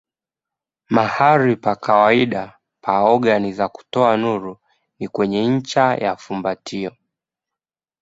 Mahali 0.95 1.53
pa 1.63 1.73
kawaida 1.75 2.55
pa 2.83 2.93
ogani 3.13 3.53
za 3.53 3.69
kutoa 3.69 4.17
nuru 4.17 4.57
ni 4.99 5.07
kwenye 5.07 5.47
ncha 5.47 5.95
ya 5.95 6.15
fumbatio. 6.15 6.95